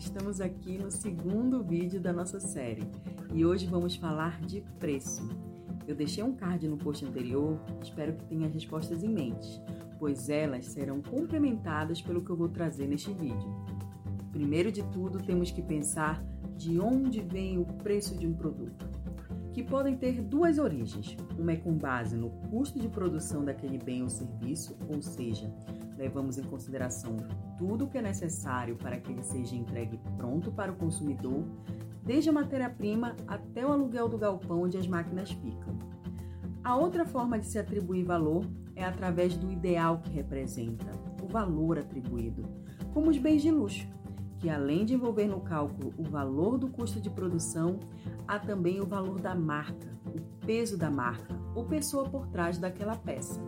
[0.00, 2.90] Estamos aqui no segundo vídeo da nossa série
[3.34, 5.28] e hoje vamos falar de preço.
[5.86, 9.62] Eu deixei um card no post anterior, espero que tenha as respostas em mente,
[9.98, 13.54] pois elas serão complementadas pelo que eu vou trazer neste vídeo.
[14.32, 16.24] Primeiro de tudo, temos que pensar
[16.56, 18.88] de onde vem o preço de um produto,
[19.52, 21.16] que podem ter duas origens.
[21.38, 25.52] Uma é com base no custo de produção daquele bem ou serviço, ou seja,
[25.96, 27.16] levamos em consideração
[27.58, 31.44] tudo o que é necessário para que ele seja entregue pronto para o consumidor,
[32.02, 35.78] desde a matéria-prima até o aluguel do galpão onde as máquinas ficam.
[36.62, 38.44] A outra forma de se atribuir valor
[38.76, 40.90] é através do ideal que representa,
[41.22, 42.44] o valor atribuído,
[42.92, 43.86] como os bens de luxo,
[44.40, 47.78] que além de envolver no cálculo o valor do custo de produção,
[48.26, 52.96] há também o valor da marca, o peso da marca ou pessoa por trás daquela
[52.96, 53.40] peça.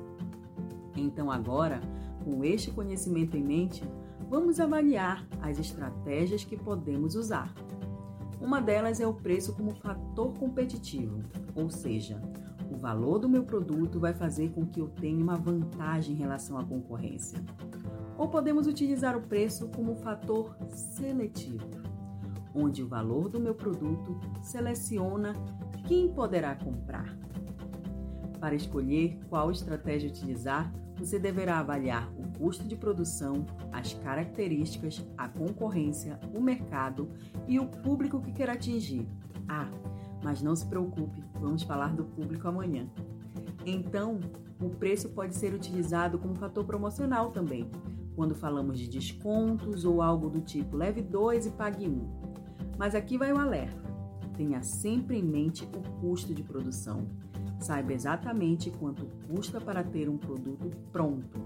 [0.94, 1.80] Então agora,
[2.22, 3.82] com este conhecimento em mente,
[4.28, 7.52] vamos avaliar as estratégias que podemos usar.
[8.38, 11.22] Uma delas é o preço como fator competitivo,
[11.54, 12.20] ou seja,
[12.70, 16.58] o valor do meu produto vai fazer com que eu tenha uma vantagem em relação
[16.58, 17.38] à concorrência.
[18.18, 21.68] Ou podemos utilizar o preço como fator seletivo,
[22.54, 25.32] onde o valor do meu produto seleciona
[25.86, 27.16] quem poderá comprar.
[28.38, 35.28] Para escolher qual estratégia utilizar, você deverá avaliar o custo de produção, as características, a
[35.28, 37.10] concorrência, o mercado
[37.48, 39.08] e o público que quer atingir.
[39.48, 39.68] Ah,
[40.22, 42.88] mas não se preocupe, vamos falar do público amanhã.
[43.64, 44.18] Então,
[44.60, 47.70] o preço pode ser utilizado como fator promocional também,
[48.14, 52.08] quando falamos de descontos ou algo do tipo leve dois e pague um.
[52.78, 53.82] Mas aqui vai o alerta:
[54.36, 57.06] tenha sempre em mente o custo de produção.
[57.58, 61.38] Saiba exatamente quanto custa para ter um produto pronto,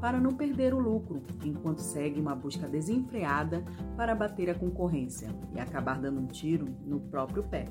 [0.00, 3.64] para não perder o lucro enquanto segue uma busca desenfreada
[3.96, 7.64] para bater a concorrência e acabar dando um tiro no próprio pé.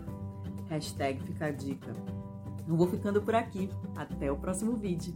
[0.68, 1.94] Hashtag fica a dica.
[2.68, 3.70] Eu vou ficando por aqui.
[3.96, 5.14] Até o próximo vídeo.